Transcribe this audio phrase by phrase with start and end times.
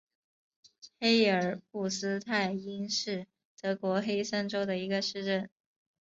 [0.99, 3.27] 黑尔布斯泰因是
[3.61, 5.47] 德国黑森州的一个市镇。